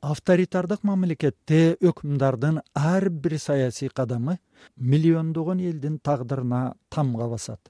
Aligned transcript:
авторитардык 0.00 0.82
мамлекетте 0.82 1.76
өкүмдардын 1.84 2.62
ар 2.74 3.08
бир 3.10 3.36
саясий 3.38 3.88
кадамы 3.88 4.38
миллиондогон 4.76 5.60
элдин 5.60 5.98
тагдырына 5.98 6.74
тамга 6.88 7.28
басат. 7.28 7.60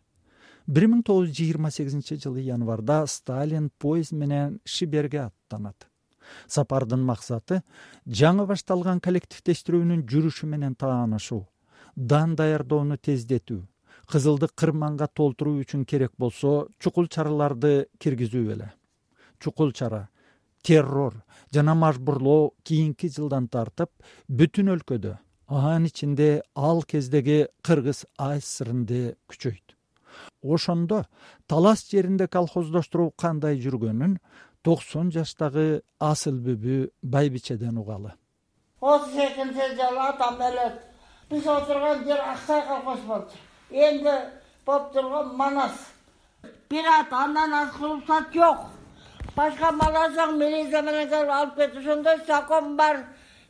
Бир 0.66 0.86
миң 0.86 1.02
тогуз 1.02 1.30
жүз 1.30 1.36
жыйырма 1.38 1.72
сегизинчи 1.74 2.20
жылы 2.22 2.44
январда 2.46 3.02
сталин 3.10 3.70
поезд 3.78 4.12
менен 4.12 4.60
шиберге 4.64 5.24
аттанат. 5.24 5.88
Сапардын 6.46 7.02
максаты 7.02 7.62
жаңы 8.06 8.46
башталган 8.46 9.00
коллективдештирүүнүн 9.02 10.06
жүрүшү 10.06 10.46
менен 10.46 10.76
таанышуу 10.78 11.48
дан 11.96 12.36
даярдоону 12.38 12.96
тездетүү 12.96 13.64
кызылды 14.06 14.46
кырманга 14.54 15.08
толтуруу 15.08 15.58
үчүн 15.64 15.82
керек 15.84 16.14
болсо 16.18 16.68
чукул 16.78 17.08
чараларды 17.08 17.88
киргизүү 17.98 18.52
эле. 18.54 18.70
Чукул 19.40 19.72
чара 19.72 20.08
террор 20.62 21.22
жана 21.54 21.74
мажбурлоо 21.74 22.52
кийинки 22.64 23.08
жылдан 23.08 23.48
тартып 23.48 23.90
бүтүн 24.28 24.72
өлкөдө 24.76 25.16
анын 25.50 25.88
ичинде 25.90 26.42
ал 26.54 26.82
кездеги 26.82 27.48
кыргыз 27.66 28.04
ассринде 28.18 29.16
күчөйт. 29.28 29.74
Ошондо 30.42 31.04
талас 31.48 31.84
жеринде 31.90 32.28
колхоздоштуруу 32.28 33.10
кандай 33.16 33.58
жүргөнүн 33.58 34.18
токсон 34.62 35.10
жаштагы 35.10 35.82
асылбүбү 35.98 36.90
байбичеден 37.02 37.78
угалы. 37.78 38.12
отуз 38.80 39.14
экинчи 39.14 39.74
жылы 39.76 40.00
атам 40.00 40.38
өлөт 40.40 40.76
биз 41.30 41.46
отурган 41.46 42.04
жер 42.04 42.20
аксай 42.32 42.62
колхоз 42.66 43.00
болчу. 43.06 43.36
Энди 43.70 44.14
болуп 44.66 44.92
турган 44.92 45.36
манас. 45.36 45.76
Бир 46.70 46.86
ат 46.86 47.12
андан 47.12 47.52
ашкы 47.52 47.84
уруксат 47.84 48.32
жок 48.32 48.79
башка 49.36 49.72
мал 49.72 49.96
алсаң 49.96 50.36
милиция 50.38 50.82
менен 50.82 51.08
келип 51.08 51.30
алып 51.30 51.56
кет 51.56 51.76
ошондой 51.76 52.18
закон 52.26 52.76
бар. 52.76 53.04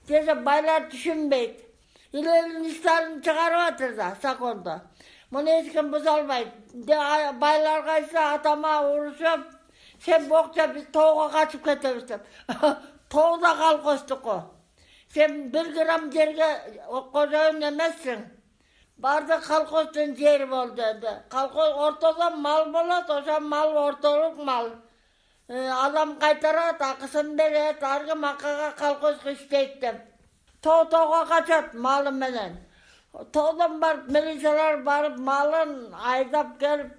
Десе 0.08 0.34
байлар 0.34 0.88
түшүнбөйт 0.90 1.60
илелин 2.12 2.70
сталин 2.74 3.20
чыгарып 3.22 3.60
атыр 3.68 3.95
да 3.96 4.16
законду 4.22 4.80
муну 5.30 5.50
эч 5.60 5.72
ким 5.72 5.90
буза 5.90 6.14
албайт 6.14 6.48
байларга 7.38 7.92
айтса 7.95 8.34
атама 8.34 8.80
урушуп 8.90 9.45
сен 10.04 10.28
бокча 10.28 10.66
биз 10.74 10.87
тоого 10.92 11.28
качып 11.28 11.64
кетебиз 11.64 12.04
деп. 12.04 12.20
Тоо 13.10 13.37
да 13.38 13.54
колхоздуку 13.54 14.40
сен 15.15 15.50
бир 15.50 15.66
грамм 15.72 16.10
жерге 16.12 16.48
кожоюн 17.12 17.62
эмессиң. 17.70 18.24
Баардык 18.98 19.46
колхоздун 19.46 20.16
жери 20.16 20.44
болду 20.44 20.82
энди 20.82 21.09
колхоз 21.30 21.70
ортодо 21.87 22.30
мал 22.37 22.66
болот 22.66 23.10
ошол 23.10 23.40
мал 23.40 23.76
ортолук 23.88 24.37
мал 24.38 24.70
э, 25.51 25.68
адам 25.87 26.16
кайтарат 26.23 26.80
акысын 26.90 27.37
берет 27.37 27.82
ар 27.82 28.04
ким 28.09 28.24
акыга 28.24 28.68
колхозго 28.79 29.32
иштейт 29.32 29.80
деп. 29.80 29.96
Тоо 30.62 30.84
тоого 30.84 31.26
качат 31.26 31.74
малы 31.74 32.12
менен. 32.12 32.56
Тоодон 33.32 33.80
барып 33.80 34.09
милициялар 34.15 34.82
барып 34.90 35.16
малын 35.18 35.95
айдап 36.12 36.59
келип 36.62 36.90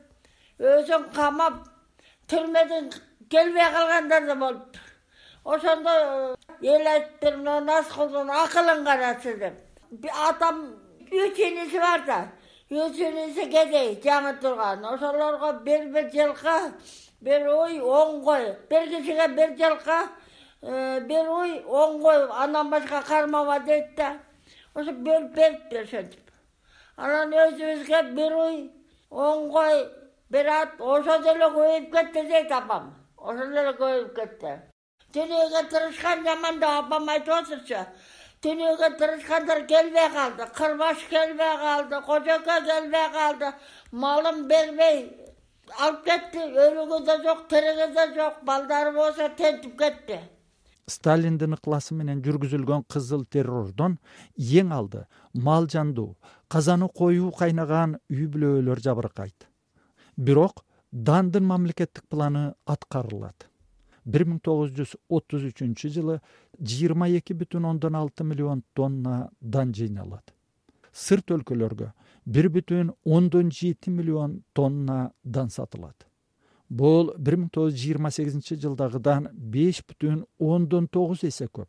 өзүн 0.60 1.04
камап 1.16 1.56
түрмөдөн 2.30 2.92
келбей 3.30 3.70
калгандар 3.76 4.26
да 4.28 4.36
болуптур 4.36 4.92
ошондо 5.44 5.90
э, 5.90 6.36
эл 6.62 6.88
айтыптыр 6.88 7.38
мына 7.38 7.60
назкулдун 7.62 8.30
акылын 8.30 8.86
карачы 8.86 9.38
деп. 9.38 9.54
Атам 10.28 10.76
үч 11.12 11.38
иниси 11.40 11.80
бар 11.80 12.06
да. 12.06 12.28
Үч 12.70 12.98
иниси 13.00 13.50
кедей 13.50 14.00
жаңы 14.04 14.40
турган. 14.42 14.86
Ошолорго 14.86 15.54
бир 15.64 15.88
бир 15.94 16.12
жылкы 16.12 16.74
бир 17.22 17.48
уй 17.48 17.80
он 17.80 18.24
кой 18.24 18.58
бир 18.70 18.90
кишиге 18.90 19.28
бир 19.28 19.56
жылкы 19.58 20.00
э, 20.62 21.00
бир 21.02 21.30
уй 21.30 21.64
он 21.66 22.02
кой 22.02 22.28
андан 22.30 22.70
башка 22.70 23.02
кармаба 23.02 23.60
дейт 23.60 23.96
да. 23.96 24.18
Ошо 24.74 24.92
бөлүп 24.92 25.34
бериптир 25.36 25.84
ошентип 25.84 26.32
анан 26.98 27.34
өзүбүзгө 27.34 28.02
бир 28.16 28.36
уй 28.36 28.72
он 29.10 29.52
кой 29.52 29.88
бир 30.30 30.48
ат. 30.48 30.80
Ошо 30.80 31.20
деле 31.24 31.46
көбөйүп 31.56 31.92
кетти 31.92 32.28
дейт 32.28 32.52
апам. 32.52 32.94
Ошол 33.18 33.58
эле 33.58 33.74
көбөйүп 33.80 34.16
кетти. 34.16 34.58
Дүйнөгө 35.14 35.68
тырышкан 35.70 36.24
жаман 36.26 36.60
деп 36.60 36.70
апам 36.70 37.10
айтып 37.10 37.34
атырчу 37.36 37.86
дүйнөгө 38.42 38.88
тырышкандар 38.98 39.66
келбей 39.70 40.10
калды. 40.16 40.48
Кырбаш 40.58 41.04
келбей 41.10 41.58
калды. 41.64 42.02
Кожоке 42.08 42.56
келбей 42.66 43.10
калды. 43.14 43.54
Малын 43.92 44.48
бербей 44.48 45.21
алып 45.80 46.06
кетти 46.06 46.44
өлүгү 46.66 47.02
да 47.06 47.18
жок 47.24 47.48
тириги 47.50 47.88
да 47.96 48.08
жок 48.16 48.44
балдары 48.46 48.94
болсо 48.96 49.30
тентип 49.38 49.78
кетти. 49.80 50.20
Сталиндин 50.88 51.56
ыкласы 51.56 51.96
менен 51.96 52.24
жүргүзүлгөн 52.26 52.84
кызыл 52.92 53.24
террордон 53.26 54.00
эң 54.38 54.74
алды 54.76 55.06
мал 55.34 55.68
жандуу 55.68 56.18
казаны 56.50 56.90
коюу 56.90 57.32
кайнаган 57.32 58.00
үй 58.10 58.28
бүлөлөр 58.28 58.82
жабыркайт. 58.84 59.48
Бирок 60.18 60.66
дандын 60.92 61.46
мамлекеттик 61.48 62.04
планы 62.10 62.54
аткарылат. 62.66 63.48
Бир 64.04 64.26
миң 64.26 64.42
тогуз 64.44 64.74
жүз 64.76 64.96
отуз 65.08 65.46
үчүнчү 65.52 65.90
жылы 65.96 66.20
жыйырма 66.60 67.08
эки 67.18 67.38
бүтүн 67.38 67.68
ондон 67.70 67.96
алты 67.96 68.26
миллион 68.26 68.64
тонна 68.74 69.30
дан 69.40 69.74
жыйналат. 69.78 70.34
Сырт 70.92 71.32
өлкөлөргө 71.32 71.92
бир 72.26 72.50
бүтүн 72.50 72.94
ондон 73.06 73.52
жети 73.52 73.90
миллион 73.90 74.44
тонна 74.54 75.12
дан 75.24 75.50
сатылат. 75.50 76.06
Бул 76.70 77.12
бир 77.18 77.36
миң 77.36 77.50
тогуз 77.52 77.74
жүз 77.74 77.82
жыйырма 77.84 78.12
сегизинчи 78.16 78.56
жылдагыдан 78.56 79.28
беш 79.34 79.82
бүтүн 79.84 80.26
ондон 80.40 80.88
тогуз 80.88 81.24
эсе 81.28 81.48
көп. 81.48 81.68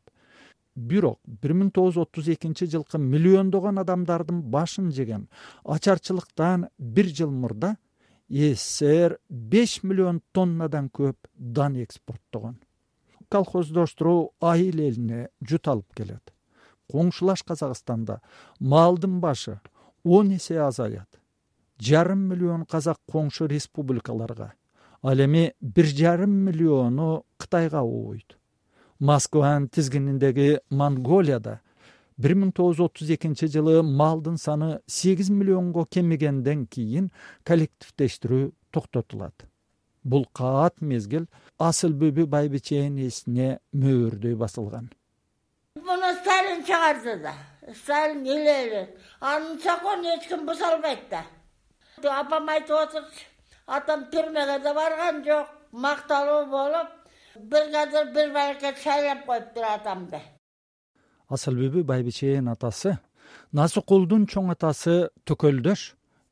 Бирок 0.76 1.18
бир 1.26 1.56
миң 1.58 1.72
тогуз 1.74 1.96
жүз 1.96 2.06
отуз 2.06 2.28
экинчи 2.28 2.68
жылкы 2.70 2.98
миллиондогон 2.98 3.80
адамдардын 3.82 4.42
башын 4.52 4.92
жеген 4.92 5.28
ачарчылыктан 5.64 6.68
бир 6.78 7.10
жыл 7.10 7.30
мурда 7.30 7.76
ссср 8.30 9.18
беш 9.28 9.82
миллион 9.82 10.22
тоннадан 10.32 10.88
көп 10.88 11.16
дан 11.34 11.76
экспорттогон. 11.76 12.60
Колхоздоштуруу 13.28 14.32
айыл 14.40 14.80
элине 14.80 15.28
жут 15.40 15.68
алып 15.68 15.94
келет. 15.96 16.32
Коңшулаш 16.92 17.42
казакстанда 17.42 18.20
малдын 18.60 19.20
башы 19.20 19.60
он 20.04 20.36
эсе 20.36 20.60
азаят. 20.60 21.08
Жарым 21.78 22.28
миллион 22.28 22.66
казак 22.66 22.98
коңшу 23.10 23.46
республикаларга. 23.46 24.52
Ал 25.02 25.18
эми 25.18 25.54
бир 25.60 25.86
жарым 25.86 26.30
миллиону 26.30 27.24
кытайга 27.38 27.82
убуйт 27.82 28.38
москванын 29.02 29.68
тизгининдеги 29.68 30.60
монголияда 30.70 31.56
бир 32.22 32.36
миң 32.38 32.52
тогуз 32.54 32.76
жүз 32.78 32.84
отуз 32.86 33.08
экинчи 33.16 33.48
жылы 33.50 33.80
малдын 33.82 34.36
саны 34.38 34.68
сегиз 34.86 35.30
миллионго 35.30 35.82
кемигенден 35.90 36.68
кийин 36.70 37.08
коллективдештирүү 37.42 38.52
токтотулат. 38.70 39.34
Бул 40.04 40.28
каат 40.38 40.78
мезгил 40.80 41.26
асылбүбү 41.58 42.28
байбиченин 42.30 43.08
эсине 43.08 43.58
мөөрдөй 43.72 44.38
басылган. 44.38 44.92
Муну 45.74 46.14
сталин 46.20 46.62
чыгарды 46.62 47.18
да 47.26 47.34
сталин 47.74 48.24
илели 48.26 48.88
анын 49.20 49.58
законун 49.58 50.06
эч 50.16 50.28
ким 50.28 50.46
буза 50.46 50.74
албайт 50.74 51.08
да. 51.10 51.24
Апам 52.02 52.48
айтып 52.48 52.76
отурчу 52.76 53.24
атам 53.66 54.06
түрмөгө 54.12 54.58
да 54.62 54.74
барган 54.74 55.24
жок 55.24 55.48
макталуу 55.72 56.46
болуп 56.46 56.88
бригадир 57.36 58.12
бир 58.14 58.32
баракет 58.32 58.78
шайлап 58.78 59.26
коюптур 59.26 59.64
атамды 59.64 60.20
асылбүбү 61.32 61.84
байбиченин 61.88 62.50
атасы. 62.52 62.98
Насыкулдун 63.56 64.26
чоң 64.28 64.50
атасы 64.52 65.08
төкөлдөш 65.28 65.84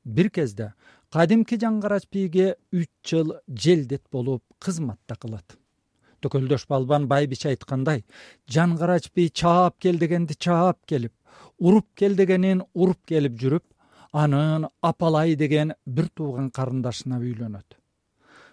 бир 0.04 0.28
кезде 0.36 0.72
кадимки 1.14 1.56
жаңгарач 1.60 2.08
бийге 2.12 2.54
үч 2.72 2.90
жыл 3.08 3.34
желдет 3.48 4.02
болуп 4.12 4.44
кызматта 4.58 5.16
кылат. 5.16 5.56
Төкөлдөш 6.20 6.66
балбан 6.68 7.08
байбиче 7.08 7.48
айткандай 7.54 8.04
жаңгарач 8.48 9.08
бий 9.14 9.30
чаап 9.30 9.78
кел 9.80 9.98
дегенди 9.98 10.36
чаап 10.36 10.84
келип 10.86 11.14
уруп 11.60 11.86
кел 11.94 12.16
дегенин 12.16 12.62
уруп 12.74 13.04
келип 13.06 13.36
жүрүп 13.40 13.64
анын 14.12 14.66
апалай 14.82 15.36
деген 15.36 15.74
бир 15.86 16.08
тууган 16.08 16.50
карындашына 16.50 17.20
үйлөнөт. 17.20 17.76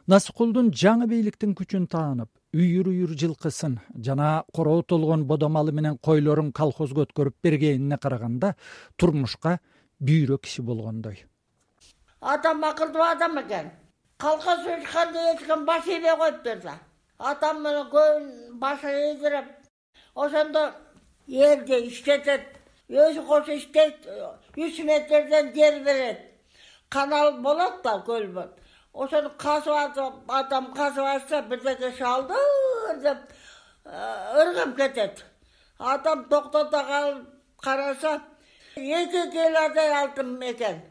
Насыкулдун 0.08 0.72
жаңы 0.72 1.08
бийликтин 1.12 1.56
күчүн 1.56 1.88
таанып 1.92 2.30
үйүр 2.56 2.92
үйүр 2.92 3.16
жылкысын 3.22 3.80
жана 4.06 4.44
короо 4.54 4.84
толгон 4.84 5.26
бодо 5.26 5.50
менен 5.50 5.98
койлорун 5.98 6.52
колхозго 6.52 7.06
өткөрүп 7.08 7.36
бергенине 7.44 7.98
караганда 7.98 8.56
турмушка 8.98 9.60
бүйрө 10.00 10.38
киши 10.40 10.62
болгондой. 10.62 11.26
Атам 12.22 12.64
акылдуу 12.64 13.02
адам 13.02 13.40
экен. 13.40 13.72
Колхоз 14.18 14.60
учканда 14.66 15.34
эч 15.34 15.46
ким 15.46 15.66
баш 15.66 15.86
ийбей 15.88 16.16
коюптур 16.18 16.62
да 16.64 16.80
атам 17.20 17.62
менен 17.64 17.90
көбүн 17.90 18.60
башы 18.60 18.92
ийдирип 19.12 19.46
ошондо 20.16 20.72
элди 21.28 21.88
иштетет 21.88 22.57
өзү 22.90 23.26
кошо 23.28 23.52
иштейт 23.58 24.08
үч 24.56 24.80
метрден 24.84 25.54
жер 25.54 25.84
берет. 25.84 26.20
Канал 26.90 27.34
болот 27.42 27.84
да 27.84 28.02
көл 28.06 28.28
болот 28.34 28.60
ошону 28.94 29.32
казып 29.38 29.74
атып 29.74 30.32
атам 30.32 30.74
казып 30.74 31.06
ачса 31.06 31.42
бирдеке 31.42 31.92
шалдыр 31.98 33.02
деп 33.04 33.18
ыргып 34.42 34.76
кетет. 34.78 35.26
Атам 35.80 36.26
токтото 36.30 36.84
калып 36.92 37.28
караса 37.62 38.22
эки 38.76 39.32
килодай 39.32 39.92
алтын 40.02 40.42
экен 40.42 40.82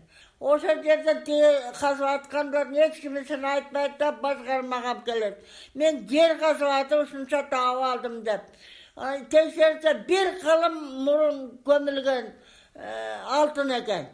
ошол 0.40 0.82
жерде 0.84 1.14
тиги 1.24 1.50
казып 1.80 2.06
аткандардын 2.06 2.90
эч 2.90 3.00
кимисин 3.00 3.44
айтпайт 3.44 3.98
да 3.98 4.12
баш 4.12 4.38
кармап 4.46 5.04
келет. 5.04 5.44
Мен 5.74 6.06
жер 6.08 6.38
казып 6.38 6.68
атып 6.68 7.08
ушунча 7.08 7.42
таап 7.50 7.82
алдым 7.82 8.22
деп 8.22 8.42
текшерсе 8.96 9.94
бир 10.08 10.32
кылым 10.40 10.76
мурун 11.04 11.38
көмүлгөн 11.66 12.26
э, 12.74 13.22
алтын 13.38 13.70
экен. 13.80 14.06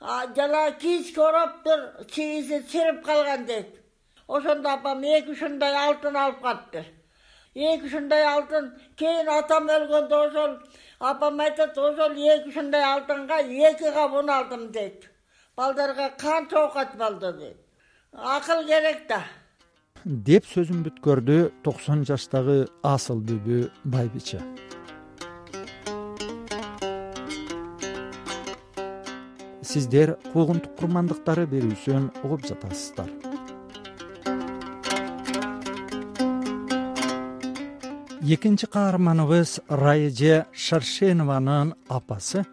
Жанагы 0.00 0.78
кийичке 0.80 1.20
ороптур 1.20 2.06
чийиси 2.10 2.64
чирип 2.70 3.04
калган 3.04 3.46
дейт. 3.46 3.80
Ошондо 4.28 4.70
апам 4.70 5.02
эки 5.02 5.30
ушундай 5.30 5.74
алтын 5.86 6.16
алып 6.16 6.42
калыптыр 6.42 6.86
эки 7.54 7.86
ушундай 7.86 8.24
алтын 8.24 8.72
кийин 8.98 9.28
атам 9.28 9.68
өлгөндө 9.68 10.16
ошол 10.26 10.58
апам 10.98 11.40
айтат 11.40 11.78
ошол 11.78 12.12
эки 12.12 12.48
ушундай 12.48 12.82
алтынга 12.82 13.38
эки 13.42 13.92
кап 13.94 14.12
un 14.12 14.28
алдым 14.28 14.72
дейт. 14.72 15.10
Балдарга 15.56 16.10
канча 16.18 16.64
оокат 16.64 16.96
болду 16.96 17.32
дейт 17.32 17.64
акыл 18.14 18.64
керек 18.64 19.06
да 19.08 19.24
деп 20.04 20.44
сөзүн 20.44 20.82
бүткөрдү 20.84 21.36
токсон 21.64 22.02
жаштагы 22.04 22.66
асыл 22.84 23.22
бүбү 23.24 23.70
байбиче. 23.88 24.40
Сиздер 29.64 30.18
куугунтук 30.32 30.76
курмандыктары 30.76 31.46
берүүсүн 31.48 32.10
угуп 32.22 32.44
жатасыздар. 32.44 33.08
Экинчи 38.24 38.68
каарманыбыз 38.68 39.58
раеже 39.68 40.44
шаршенованын 40.52 41.74
апасы 41.88 42.44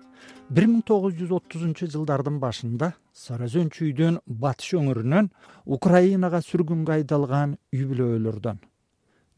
бир 0.50 0.68
миң 0.72 0.82
тогуз 0.88 1.20
жүз 1.20 1.36
отузунчу 1.36 1.88
жылдардын 1.92 2.40
башында 2.40 2.94
сара 3.14 3.46
өзөн 3.46 4.20
батыш 4.26 4.74
өңүрүнөн 4.80 5.32
украинага 5.66 6.42
сүргүнгө 6.42 7.00
айдалган 7.00 7.58
үй 7.74 7.86
бүлөлөрдөн 7.86 8.62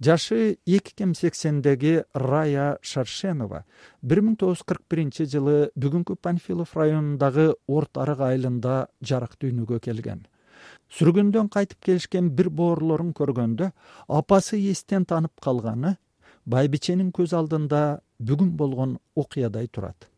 жашы 0.03 0.57
эки 0.65 0.93
кем 0.95 1.13
сексендеги 1.15 2.03
рая 2.13 2.77
шаршенова 2.81 3.63
бир 4.01 4.21
миң 4.21 4.35
тогуз 4.39 4.59
жүз 4.59 4.67
кырк 4.67 4.83
биринчи 4.89 5.25
жылы 5.33 5.71
бүгүнкү 5.79 6.17
панфилов 6.21 6.75
районундагы 6.75 7.53
орто 7.67 8.03
арык 8.03 8.23
айылында 8.27 8.75
жарык 9.01 9.37
дүйнөгө 9.39 9.79
келген. 9.79 10.25
Сүргүндөн 10.97 11.49
кайтып 11.49 11.79
келишкен 11.87 12.31
бир 12.35 12.49
боорлорун 12.49 13.13
көргөндө 13.13 13.71
апасы 14.07 14.59
эстен 14.71 15.05
таанып 15.05 15.39
калганы 15.41 15.97
байбиченин 16.45 17.11
көз 17.11 17.35
алдында 17.39 18.01
бүгүн 18.19 18.57
болгон 18.57 18.97
окуядай 19.15 19.67
турат 19.67 20.12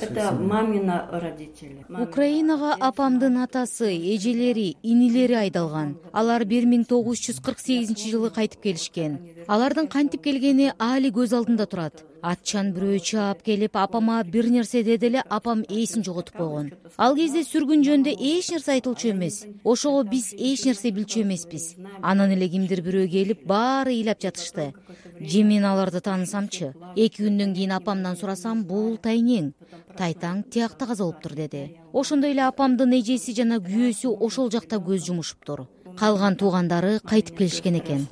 это 0.00 0.32
мамина 0.32 1.08
родители 1.12 1.84
украинага 2.02 2.74
апамдын 2.74 3.42
атасы 3.42 3.90
эжелери 4.14 4.76
инилери 4.82 5.34
айдалган. 5.34 5.96
Алар 6.12 6.44
бир 6.44 6.64
миң 6.66 6.86
тогуз 6.88 7.20
жүз 7.24 7.42
кырк 7.42 7.60
сегизинчи 7.60 8.10
жылы 8.14 8.30
кайтып 8.30 8.62
келишкен. 8.62 9.18
Алардын 9.48 9.88
кантип 9.88 10.22
келгени 10.22 10.72
аали 10.78 11.10
көз 11.10 11.36
алдымда 11.36 11.66
турат 11.66 12.04
атчан 12.22 12.70
бирөө 12.74 13.00
чаап 13.02 13.42
келип 13.42 13.76
апама 13.76 14.22
бир 14.24 14.46
нерсе 14.50 14.82
деди 14.86 15.06
эле 15.06 15.22
апам 15.28 15.64
эсин 15.68 16.04
жоготуп 16.06 16.36
койгон. 16.36 16.70
Ал 16.96 17.16
кезде 17.16 17.42
сүргүн 17.42 17.82
жөнүндө 17.86 18.14
эч 18.14 18.50
нерсе 18.52 18.72
айтылчу 18.76 19.10
эмес. 19.10 19.42
Ошого 19.64 20.04
биз 20.04 20.32
эч 20.32 20.64
нерсе 20.64 20.92
билчү 20.94 21.22
эмеспиз. 21.22 21.74
Анан 22.00 22.30
эле 22.30 22.48
кимдир 22.48 22.82
бирөө 22.86 23.08
келип 23.10 23.44
баары 23.46 23.96
ыйлап 23.96 24.22
жатышты. 24.22 24.72
Же 25.20 25.42
мен 25.42 25.64
аларды 25.64 26.00
таанысамчы. 26.00 26.72
Эки 26.96 27.26
күндөн 27.26 27.54
кийин 27.54 27.72
апамдан 27.72 28.16
сурасам 28.16 28.64
бул 28.64 28.96
тайнең. 28.96 29.52
Тайтаң 29.98 30.44
тиякта 30.50 30.86
каза 30.86 31.04
болуптур 31.04 31.34
деди. 31.34 31.76
Ошондой 31.92 32.32
эле 32.32 32.46
апамдын 32.46 32.94
эжеси 33.00 33.34
жана 33.34 33.58
күйөөсү 33.58 34.16
ошол 34.20 34.50
жакта 34.50 34.78
көз 34.78 35.06
жумушуптур. 35.10 35.66
Калган 35.98 36.36
туугандары 36.36 37.00
кайтып 37.04 37.38
келишкен 37.38 37.78
экен. 37.82 38.08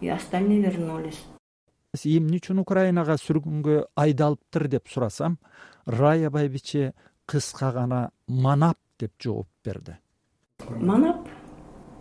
И 0.00 0.08
остальные 0.08 0.60
вернулись 0.60 1.20
эмне 1.94 2.38
үчүн 2.38 2.62
украинага 2.62 3.16
сүргүнгө 3.18 3.76
айдалыптыр 3.98 4.68
деп 4.68 4.88
сурасам 4.88 5.38
рая 5.86 6.30
байбиче 6.30 6.92
кыска 7.26 7.72
гана 7.72 8.10
манап 8.26 8.78
деп 8.98 9.12
жооп 9.18 9.48
берди. 9.64 9.96
Манап 10.78 11.28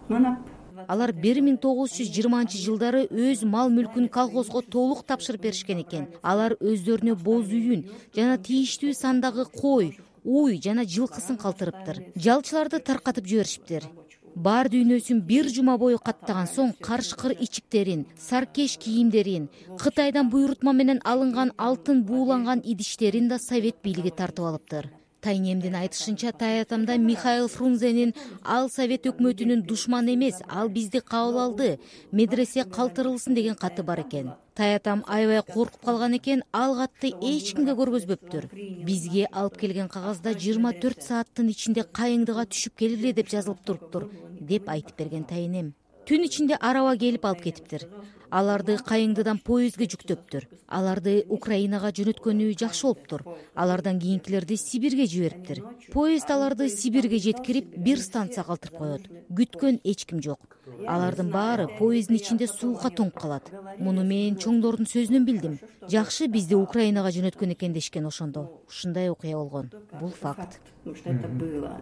манап 0.10 0.40
алар 0.88 1.12
бир 1.12 1.42
миң 1.42 1.58
тогуз 1.60 1.96
жүз 1.98 2.12
жыйырманчы 2.14 2.60
жылдары 2.62 3.08
өз 3.10 3.44
мал 3.44 3.70
мүлкүн 3.74 4.08
колхозго 4.10 4.62
толук 4.62 5.06
тапшырып 5.06 5.42
беришкен 5.42 5.82
экен. 5.82 6.08
Алар 6.22 6.56
өздөрүнө 6.60 7.16
боз 7.16 7.50
үйүн 7.50 7.88
жана 8.16 8.38
тийиштүү 8.38 8.94
сандагы 8.94 9.46
кой 9.46 9.98
уй 10.24 10.62
жана 10.62 10.86
жылкысын 10.86 11.38
калтырыптыр. 11.42 12.14
Жалчыларды 12.16 12.80
таркатып 12.80 13.26
жиберишиптир 13.26 13.90
бар 14.36 14.70
дүйнөсүн 14.70 15.22
бир 15.32 15.50
жума 15.56 15.78
бою 15.78 16.00
каттаган 16.00 16.48
соң 16.48 16.72
карышкыр 16.88 17.36
ичиктерин 17.48 18.06
саркеш 18.18 18.78
кийимдерин 18.78 19.50
кытайдан 19.82 20.30
буйрутма 20.30 20.74
менен 20.74 21.02
алынган 21.04 21.54
алтын 21.58 22.04
бууланган 22.04 22.62
идиштерин 22.64 23.28
да 23.28 23.40
совет 23.40 23.82
бийлиги 23.84 24.12
тартып 24.12 24.46
алыптыр 24.46 24.92
тайнемдин 25.22 25.76
айтышынча 25.76 26.32
таятамда 26.32 26.98
михаил 26.98 27.48
фрунзенин 27.48 28.14
ал 28.44 28.70
совет 28.70 29.06
өкмөтүнүн 29.06 29.64
душманы 29.64 30.16
эмес 30.16 30.42
ал 30.48 30.70
бизди 30.70 31.00
кабыл 31.00 31.40
алды 31.40 31.80
медресе 32.12 32.64
калтырылсын 32.64 33.34
деген 33.36 33.56
каты 33.56 33.84
бар 33.84 34.02
экен. 34.02 34.32
Таятам 34.56 35.04
аябай 35.08 35.42
коркуп 35.44 35.84
калган 35.86 36.18
экен 36.18 36.44
ал 36.54 36.76
катты 36.76 37.14
эч 37.22 37.54
кимге 37.56 37.76
көргөзбөптүр. 37.80 38.50
Бизге 38.86 39.28
алып 39.32 39.58
келген 39.58 39.88
кагазда 39.88 40.34
жыйырма 40.34 40.74
төрт 40.74 41.04
сааттын 41.04 41.50
ичинде 41.50 41.84
кайыңдыга 41.84 42.48
түшүп 42.52 42.76
келгиле 42.80 43.14
деп 43.14 43.30
жазылып 43.30 43.64
туруптур 43.66 44.10
деп 44.40 44.70
айтып 44.70 44.98
берген 44.98 45.24
тайнем 45.24 45.74
түн 46.10 46.26
ичинде 46.26 46.58
араба 46.60 46.96
келип 46.98 47.26
алып 47.30 47.44
кетиптир 47.44 47.84
аларды 48.32 48.78
кайыңдыдан 48.86 49.40
поездге 49.46 49.88
жүктөптүр. 49.90 50.46
Аларды 50.68 51.24
украинага 51.30 51.92
жөнөткөнү 51.96 52.52
жакшы 52.60 52.88
болуптур. 52.88 53.24
Алардан 53.56 54.00
кийинкилерди 54.00 54.58
сибирге 54.58 55.08
жибериптир. 55.08 55.64
Поезд 55.94 56.32
аларды 56.32 56.70
сибирге 56.70 57.20
жеткирип 57.20 57.76
бир 57.78 58.00
станцияга 58.00 58.54
калтырып 58.54 58.78
коет. 58.78 59.10
Күткөн 59.30 59.82
эч 59.84 60.06
ким 60.06 60.22
жок. 60.22 60.58
Алардын 60.88 61.32
баары 61.32 61.68
поезддин 61.80 62.20
ичинде 62.20 62.48
суукка 62.48 62.90
тоңуп 62.90 63.20
калат. 63.20 63.50
Муну 63.80 64.06
мен 64.06 64.38
чоңдордун 64.38 64.90
сөзүнөн 64.90 65.26
билдим. 65.26 65.58
Жакшы 65.90 66.28
бизди 66.28 66.56
украинага 66.56 67.12
жөнөткөн 67.16 67.56
экен 67.58 67.74
дешкен 67.74 68.06
ошондо. 68.06 68.62
Ушундай 68.68 69.10
окуя 69.10 69.38
болгон. 69.38 69.72
Бул 70.00 70.10
факт. 70.12 70.60
Это 70.86 71.28
было 71.28 71.82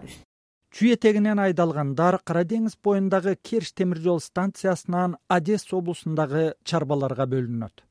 чүй 0.72 0.94
этегинен 0.96 1.40
айдалгандар 1.40 2.20
кара 2.26 2.44
деңиз 2.44 2.76
боюндагы 2.84 3.36
керч 3.36 3.72
темир 3.74 4.00
жол 4.04 4.20
станциясынан 4.20 5.18
одесса 5.30 5.78
облусундагы 5.78 6.54
чарбаларга 6.64 7.26
бөлүнөт. 7.26 7.84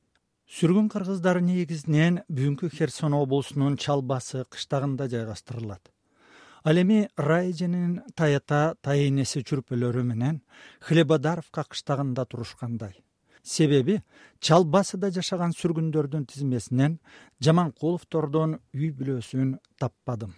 Сүргүн 0.46 0.88
кыргыздар 0.92 1.40
негизинен 1.42 2.20
бүгүнкү 2.28 2.70
херсон 2.70 3.16
облусунун 3.18 3.76
чалбасы 3.76 4.44
кыштагында 4.50 5.08
жайгаштырылат. 5.10 5.90
Ал 6.62 6.78
эми 6.78 7.08
раэженин 7.16 8.02
таята 8.14 8.76
тайэнеси 8.82 9.42
чүрпөлөрү 9.42 10.04
менен 10.06 10.42
хлебодаровка 10.80 11.64
кыштагында 11.64 12.26
турушкандай. 12.26 12.94
Себеби 13.42 14.00
чалбасыда 14.40 15.10
жашаган 15.10 15.54
сүргүндөрдүн 15.54 16.26
тизмесинен 16.26 16.98
жаманкуловдордун 17.42 18.58
үй 18.74 18.90
бүлөсүн 18.90 19.58
таппадым 19.78 20.34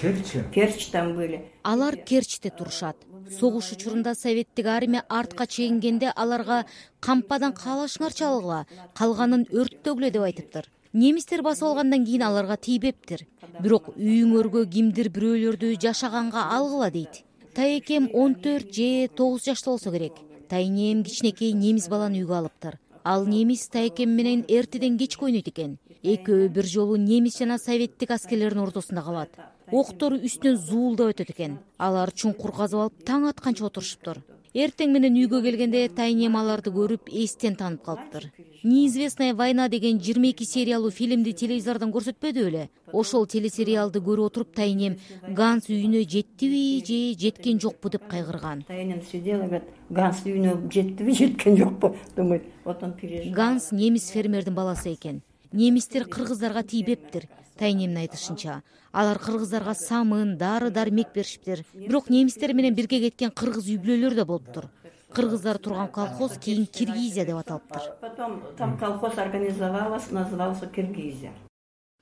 керчи? 0.00 0.42
Керчь 0.54 0.86
там 0.86 1.14
были 1.14 1.44
алар 1.62 1.96
керчте 1.96 2.50
турушат. 2.50 2.96
Согуш 3.38 3.72
учурунда 3.72 4.14
советтик 4.14 4.66
армия 4.66 5.04
артка 5.08 5.46
чегингенде 5.46 6.12
аларга 6.16 6.64
кампадан 7.00 7.52
каалашыңарчы 7.52 8.24
алгыла 8.24 8.66
калганын 8.94 9.46
өрттөгүлө 9.52 10.10
деп 10.10 10.22
айтыптыр. 10.22 10.64
Немистер 10.92 11.42
басып 11.42 11.68
алгандан 11.68 12.04
кийин 12.04 12.22
аларга 12.22 12.56
тийбептир. 12.56 13.26
Бирок 13.60 13.92
үйүңөргө 13.96 14.66
кимдир 14.72 15.10
бирөөлөрдү 15.14 15.76
жашаганга 15.80 16.48
алгыла 16.56 16.90
дейт. 16.90 17.22
Тайэкем 17.54 18.10
он 18.14 18.34
төрт 18.34 18.74
же 18.74 19.08
тогуз 19.14 19.44
жашта 19.44 19.70
болсо 19.70 19.92
керек. 19.92 20.14
Тайнем 20.48 21.04
кичинекей 21.04 21.52
немис 21.52 21.88
баланы 21.88 22.24
үйгө 22.24 22.38
алыптыр 22.38 22.80
ал 23.04 23.26
немис 23.26 23.68
тайэкем 23.68 24.10
менен 24.10 24.44
эртеден 24.48 24.98
кечке 24.98 25.24
ойнойт 25.24 25.48
экен. 25.48 25.78
Экөө 26.02 26.48
бир 26.48 26.66
жолу 26.66 26.96
немис 26.96 27.38
жана 27.38 27.58
советтик 27.58 28.10
аскерлердин 28.10 28.62
ортосунда 28.62 29.02
калат. 29.02 29.30
Октору 29.70 30.16
үстүнөн 30.16 30.56
зуулдап 30.56 31.14
өтөт 31.14 31.30
экен. 31.30 31.58
Алар 31.78 32.12
чуңкур 32.12 32.52
казып 32.52 32.80
алып 32.80 33.04
таң 33.04 33.28
атканча 33.30 33.66
отурушуптур 33.66 34.24
эртең 34.54 34.90
менен 34.90 35.14
үйгө 35.14 35.40
келгенде 35.44 35.84
тайнем 35.94 36.36
аларды 36.36 36.72
көрүп 36.74 37.10
эстен 37.22 37.54
таанып 37.54 37.84
калыптыр. 37.86 38.30
Неизвестная 38.64 39.34
война 39.34 39.68
деген 39.68 40.00
жыйырма 40.00 40.30
эки 40.32 40.44
сериялуу 40.44 40.90
фильмди 40.90 41.32
телевизордон 41.32 41.92
көрсөтпөдү 41.94 42.44
беле 42.48 42.68
ошол 42.92 43.26
телесериалды 43.26 44.02
көрүп 44.02 44.26
отуруп 44.32 44.54
тайнем 44.56 44.98
ганс 45.28 45.70
үйүнө 45.70 46.02
жеттиби 46.02 46.82
же 46.84 47.00
жеткен 47.20 47.60
жокпу 47.60 47.90
деп 47.90 48.08
кайгырган. 48.10 48.64
Тайнем 48.66 49.02
сидела 49.02 49.46
говорит 49.46 49.68
ганс 49.88 50.24
үйүнө 50.26 50.68
жеттиби 50.68 51.14
жеткен 51.14 51.56
жокпу 51.56 51.94
думайт 52.16 52.42
потом 52.64 52.94
ганс 53.32 53.70
немис 53.72 54.10
фермердин 54.10 54.54
баласы 54.54 54.92
экен 54.92 55.22
немистер 55.52 56.06
кыргыздарга 56.08 56.62
тийбептир 56.62 57.28
тайнемдин 57.60 57.98
айтышынча. 58.04 58.62
Алар 58.92 59.18
кыргыздарга 59.18 59.74
самын 59.74 60.36
дары 60.38 60.70
дармек 60.70 61.12
беришиптир. 61.14 61.64
Бирок 61.74 62.08
немистер 62.10 62.54
менен 62.54 62.74
бирге 62.74 63.00
кеткен 63.08 63.30
кыргыз 63.30 63.68
үй 63.68 63.76
бүлөлөр 63.82 64.16
да 64.16 64.24
болуптур. 64.24 64.70
Кыргыздар 65.12 65.58
турган 65.58 65.88
колхоз 65.88 66.38
кийин 66.38 66.66
киргизия 66.66 67.26
деп 67.26 67.36
аталыптыр. 67.36 67.92
Потом 68.00 68.42
там 68.56 68.78
колхоз 68.78 69.18
организовалась 69.18 70.10
назывался 70.10 70.66
киргизия. 70.66 71.32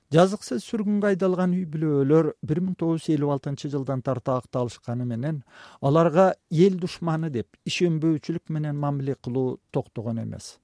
Жазыксыз 0.09 0.63
сүргүнгө 0.65 1.11
айдалган 1.11 1.51
үй 1.53 1.67
бүлөлөр 1.69 2.31
бир 2.41 2.61
миң 2.65 2.77
тогуз 2.79 3.03
жүз 3.03 3.13
элүү 3.13 3.35
алтынчы 3.35 3.69
жылдан 3.69 4.01
тарта 4.01 4.39
акталышканы 4.39 5.05
менен 5.05 5.43
аларга 5.85 6.31
эл 6.49 6.79
душманы 6.81 7.29
деп 7.29 7.59
ишенбөөчүлүк 7.69 8.49
менен 8.49 8.79
мамиле 8.81 9.13
кылуу 9.21 9.59
токтогон 9.69 10.23
эмес 10.23 10.55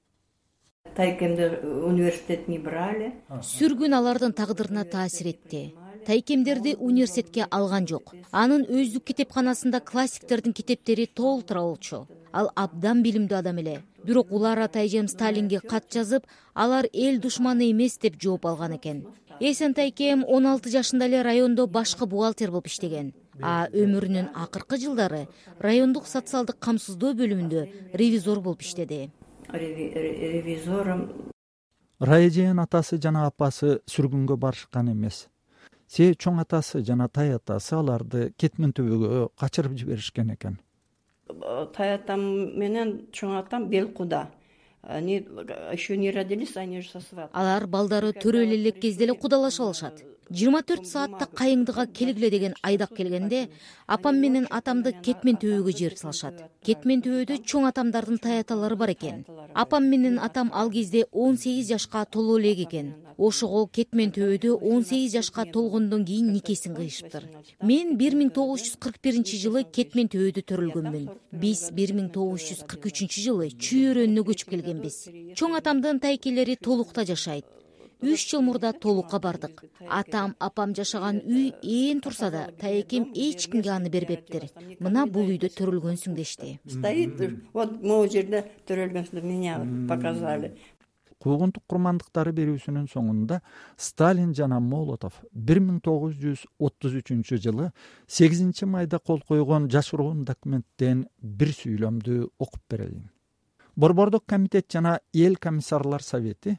тайкемди 0.94 1.48
университет 1.64 2.48
не 2.48 2.58
брали. 2.58 3.12
Сүргүн 3.28 3.96
алардын 3.96 4.32
тагдырына 4.32 4.84
таасир 4.84 5.32
этти. 5.32 5.74
Тайкемдерди 6.06 6.76
университетке 6.78 7.46
алган 7.50 7.86
жок. 7.88 8.14
Анын 8.30 8.62
өздүк 8.62 9.08
китепканасында 9.10 9.80
классиктердин 9.80 10.52
китептери 10.52 11.06
толтура 11.06 11.64
болчу. 11.66 12.06
Ал 12.32 12.52
абдан 12.54 13.02
билимдүү 13.02 13.38
адам 13.38 13.58
эле. 13.58 13.80
Бирок 14.04 14.30
улара 14.30 14.68
тайжем 14.68 15.08
сталинге 15.08 15.60
кат 15.60 15.90
жазып 15.90 16.22
алар 16.54 16.86
эл 16.92 17.18
душманы 17.18 17.72
эмес 17.72 17.98
деп 17.98 18.22
жооп 18.22 18.46
алган 18.46 18.76
экен. 18.76 19.04
Эсен 19.40 19.74
тайкем 19.74 20.24
он 20.24 20.46
алты 20.46 20.70
жашында 20.70 21.06
эле 21.06 21.22
райондо 21.22 21.66
башкы 21.66 22.06
бухгалтер 22.06 22.50
болуп 22.50 22.68
иштеген. 22.68 23.12
А 23.42 23.66
өмүрүнүн 23.72 24.30
акыркы 24.32 24.78
жылдары 24.78 25.26
райондук 25.58 26.06
социалдык 26.06 26.56
камсыздоо 26.58 27.12
бөлүмүндө 27.18 27.68
ревизор 27.92 28.40
болуп 28.40 28.62
иштеди 28.62 29.10
ревизором. 29.52 31.32
Рая 31.98 32.28
эженин 32.28 32.60
атасы 32.60 32.98
жана 33.00 33.26
апасы 33.26 33.80
сүргүнгө 33.88 34.36
барышкан 34.36 34.92
эмес. 34.92 35.26
Себеби 35.88 36.18
чоң 36.20 36.40
атасы 36.42 36.82
жана 36.84 37.08
тай 37.08 37.34
атасы 37.34 37.76
аларды 37.78 38.32
кетмен 38.36 38.72
төбөгө 38.76 39.28
качырып 39.38 39.78
жиберишкен 39.78 40.34
экен. 40.34 40.58
Тай 41.74 41.94
атам 41.94 42.20
менен 42.58 43.06
чоң 43.12 43.38
атам 43.40 43.70
бел 43.70 43.88
куда. 43.88 44.28
Они 44.88 45.26
еще 45.72 45.96
не 45.96 46.12
родились 46.12 46.56
они 46.56 46.78
уже 46.78 46.90
со 46.90 47.00
сват 47.00 47.30
алар 47.32 47.66
балдары 47.66 48.12
төрөлө 48.12 48.54
элек 48.54 48.78
кезде 48.78 49.04
эле 49.08 49.14
кудалашып 49.18 49.64
алышат 49.64 50.02
жыйырма 50.30 50.62
төрт 50.66 50.86
саатта 50.88 51.28
кайыңдыга 51.38 51.86
келгиле 51.94 52.30
деген 52.30 52.54
айдак 52.62 52.94
келгенде 52.96 53.48
апам 53.86 54.18
менен 54.18 54.46
атамды 54.50 54.92
кетмен 54.92 55.36
төбөгө 55.38 55.72
жиберип 55.72 55.98
салышат. 55.98 56.40
Кетмен 56.66 57.02
төбөдө 57.04 57.38
чоң 57.46 57.68
атамдардын 57.70 58.18
тай 58.18 58.40
аталары 58.42 58.76
бар 58.76 58.90
экен. 58.90 59.24
Апам 59.54 59.86
менен 59.90 60.18
атам 60.18 60.50
ал 60.52 60.70
кезде 60.70 61.06
он 61.12 61.38
сегиз 61.38 61.68
жашка 61.68 62.04
толо 62.04 62.38
элек 62.40 62.66
экен. 62.66 62.94
Ошого 63.16 63.66
кетмен 63.66 64.10
төбөдө 64.10 64.58
он 64.60 64.84
сегиз 64.84 65.12
жашка 65.12 65.44
толгондон 65.44 66.04
кийин 66.04 66.32
никесин 66.32 66.74
кыйышыптыр. 66.74 67.28
Мен 67.62 67.96
бир 67.96 68.16
миң 68.18 68.32
тогуз 68.34 68.66
жүз 68.66 68.78
кырк 68.82 68.98
биринчи 69.02 69.38
жылы 69.38 69.62
кетмен 69.64 70.10
төбөдө 70.10 70.42
төрөлгөнмүн. 70.42 71.06
Биз 71.32 71.70
бир 71.70 71.94
миң 71.94 72.10
тогуз 72.12 72.50
жүз 72.50 72.66
кырк 72.66 72.90
үчүнчү 72.90 73.22
жылы 73.28 73.52
чүй 73.54 73.92
өрөөнүнө 73.92 74.26
көчүп 74.26 74.50
келгенбиз. 74.56 74.98
Чоң 75.38 75.56
атамдын 75.60 76.02
тайкелери 76.02 76.58
толукта 76.60 77.06
жашайт 77.06 77.46
үч 78.02 78.30
жыл 78.30 78.42
мурда 78.42 78.72
толукка 78.72 79.18
бардык. 79.18 79.64
Атам 79.88 80.34
апам 80.38 80.74
жашаган 80.74 81.22
үй 81.24 81.52
ээн 81.62 82.00
турса 82.00 82.30
да 82.30 82.50
тайэкем 82.60 83.12
эч 83.14 83.48
кимге 83.48 83.70
аны 83.70 83.90
бербептир. 83.90 84.50
Мына 84.80 85.06
бул 85.06 85.30
үйдө 85.32 85.50
төрөлгөнсүң 85.56 86.14
дешти. 86.14 86.58
Стоит 86.66 87.20
вот 87.52 87.82
могу 87.82 88.08
жерде 88.12 88.44
төрөлгөнсүң 88.68 89.22
меня 89.22 89.60
показали. 89.88 90.56
Куугунтук 91.16 91.64
курмандыктары 91.66 92.30
берүүсүнүн 92.36 92.90
соңунда 92.92 93.40
сталин 93.80 94.34
жана 94.36 94.60
молотов 94.60 95.16
бир 95.32 95.62
миң 95.64 95.80
тогуз 95.82 96.14
жүз 96.20 96.44
отуз 96.60 96.98
үчүнчү 97.00 97.40
жылы 97.40 97.70
сегизинчи 98.06 98.68
майда 98.68 99.00
кол 99.00 99.22
койгон 99.26 99.70
жашыруун 99.72 100.26
документтен 100.28 101.06
бир 101.18 101.54
сүйлөмдү 101.56 102.20
окуп 102.38 102.60
берейин 102.70 103.08
борбордук 103.76 104.26
комитет 104.26 104.70
жана 104.72 105.00
эл 105.14 105.36
комиссарлар 105.36 106.02
совети 106.02 106.58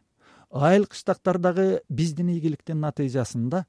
айыл 0.64 0.86
кыштактардагы 0.86 1.82
биздин 1.90 2.30
ийгиликтин 2.34 2.80
натыйжасында 2.82 3.66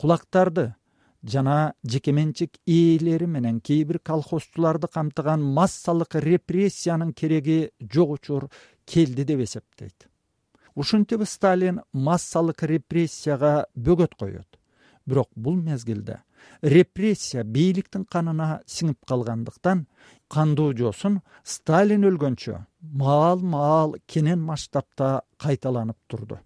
кулактарды 0.00 0.74
жана 1.22 1.74
жеке 1.84 2.12
менчик 2.12 2.58
ээлери 2.66 3.26
менен 3.26 3.60
кээ 3.60 3.84
бир 3.84 3.98
колхозчуларды 3.98 4.88
камтыган 4.88 5.42
массалык 5.42 6.14
репрессиянын 6.14 7.12
кереги 7.12 7.70
жок 7.80 8.10
учур 8.18 8.48
келди 8.84 9.24
деп 9.24 9.40
эсептейт. 9.40 10.08
Ушинтип 10.74 11.24
сталин 11.26 11.80
массалык 11.92 12.62
репрессияга 12.62 13.66
бөгөт 13.74 14.14
коет. 14.14 14.60
Бирок 15.06 15.30
бул 15.34 15.56
мезгилде 15.56 16.20
репрессия 16.62 17.44
бийликтин 17.44 18.04
канына 18.04 18.60
сиңип 18.66 18.98
калгандыктан 19.08 19.86
кандуу 20.28 20.72
жоосун 20.78 21.20
сталин 21.44 22.04
өлгөнчө 22.10 22.58
маал 23.04 23.40
маал 23.40 23.96
кенен 24.06 24.40
масштабта 24.40 25.22
кайталанып 25.38 25.96
турду 26.08 26.40